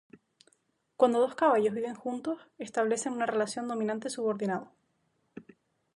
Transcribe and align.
Cuando 0.95 1.19
dos 1.19 1.35
caballos 1.35 1.75
viven 1.75 1.93
juntos, 1.93 2.39
establecen 2.57 3.13
una 3.13 3.27
relación 3.27 3.67
dominante-subordinado. 3.67 4.71